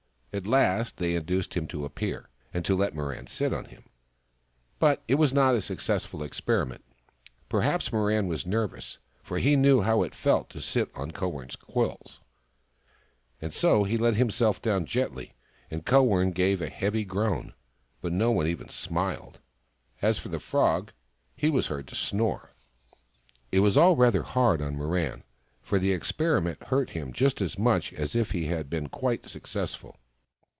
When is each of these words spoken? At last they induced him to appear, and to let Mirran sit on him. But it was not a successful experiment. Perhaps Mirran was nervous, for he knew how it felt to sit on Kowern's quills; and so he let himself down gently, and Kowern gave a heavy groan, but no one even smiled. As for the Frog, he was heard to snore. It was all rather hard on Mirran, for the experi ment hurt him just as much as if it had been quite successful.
At 0.33 0.47
last 0.47 0.95
they 0.95 1.13
induced 1.15 1.55
him 1.55 1.67
to 1.67 1.83
appear, 1.83 2.29
and 2.53 2.63
to 2.63 2.73
let 2.73 2.95
Mirran 2.95 3.27
sit 3.27 3.51
on 3.53 3.65
him. 3.65 3.83
But 4.79 5.03
it 5.05 5.15
was 5.15 5.33
not 5.33 5.55
a 5.55 5.59
successful 5.59 6.23
experiment. 6.23 6.85
Perhaps 7.49 7.91
Mirran 7.91 8.27
was 8.27 8.45
nervous, 8.45 8.97
for 9.23 9.39
he 9.39 9.57
knew 9.57 9.81
how 9.81 10.03
it 10.03 10.15
felt 10.15 10.49
to 10.51 10.61
sit 10.61 10.89
on 10.95 11.11
Kowern's 11.11 11.57
quills; 11.57 12.21
and 13.41 13.53
so 13.53 13.83
he 13.83 13.97
let 13.97 14.15
himself 14.15 14.61
down 14.61 14.85
gently, 14.85 15.33
and 15.69 15.85
Kowern 15.85 16.31
gave 16.31 16.61
a 16.61 16.69
heavy 16.69 17.03
groan, 17.03 17.53
but 17.99 18.13
no 18.13 18.31
one 18.31 18.47
even 18.47 18.69
smiled. 18.69 19.39
As 20.01 20.17
for 20.17 20.29
the 20.29 20.39
Frog, 20.39 20.93
he 21.35 21.49
was 21.49 21.67
heard 21.67 21.89
to 21.89 21.95
snore. 21.95 22.53
It 23.51 23.59
was 23.59 23.75
all 23.75 23.97
rather 23.97 24.23
hard 24.23 24.61
on 24.61 24.77
Mirran, 24.77 25.23
for 25.61 25.77
the 25.77 25.91
experi 25.91 26.41
ment 26.41 26.63
hurt 26.67 26.91
him 26.91 27.11
just 27.11 27.41
as 27.41 27.59
much 27.59 27.91
as 27.91 28.15
if 28.15 28.33
it 28.33 28.45
had 28.47 28.69
been 28.69 28.87
quite 28.87 29.27
successful. 29.27 29.97